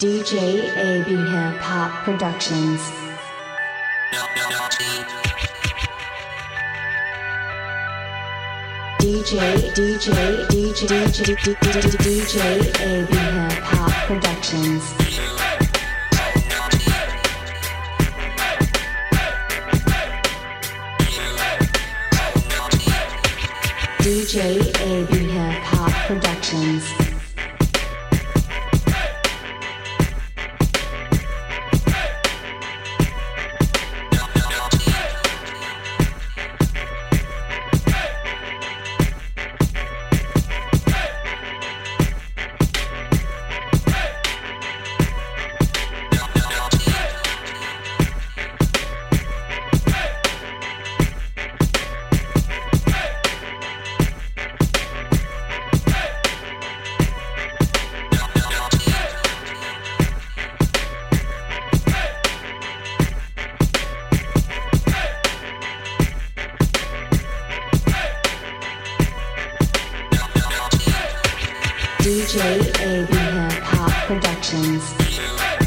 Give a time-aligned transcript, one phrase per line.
[0.00, 0.32] DJ
[0.78, 2.80] AB Hip Hop Productions.
[8.98, 9.36] DJ
[9.76, 10.08] DJ
[10.48, 11.52] DJ DJ
[12.00, 12.36] DJ
[12.80, 14.82] AB Hip Hop Productions.
[24.00, 24.34] DJ
[24.80, 25.29] AB
[72.00, 72.40] DJ
[72.80, 75.59] AB Hip Hop Productions.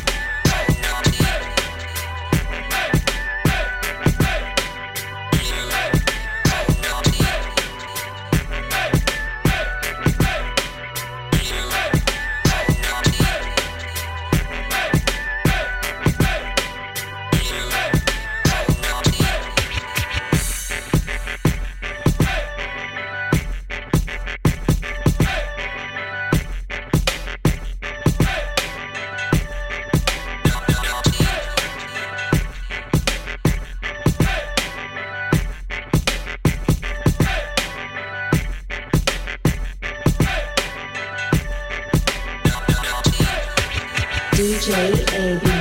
[44.44, 44.74] DJ
[45.16, 45.53] AB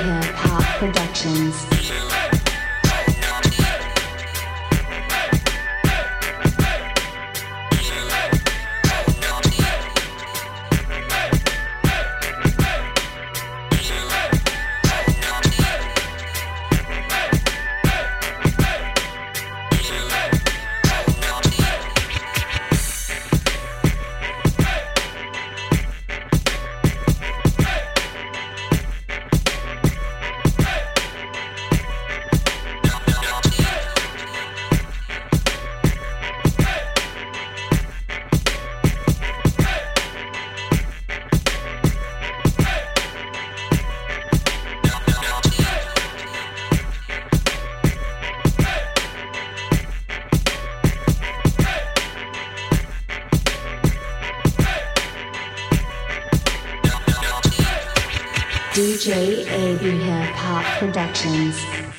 [58.72, 61.92] DJ AB Hip Hop Productions.